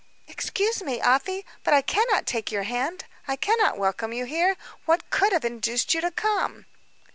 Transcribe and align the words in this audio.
"Excuse 0.27 0.81
me, 0.81 0.99
Afy, 0.99 1.45
but 1.63 1.75
I 1.75 1.83
cannot 1.83 2.25
take 2.25 2.51
your 2.51 2.63
hand, 2.63 3.05
I 3.27 3.35
cannot 3.35 3.77
welcome 3.77 4.11
you 4.13 4.25
here. 4.25 4.57
What 4.85 5.11
could 5.11 5.31
have 5.31 5.45
induced 5.45 5.93
you 5.93 6.01
to 6.01 6.09
come?" 6.09 6.65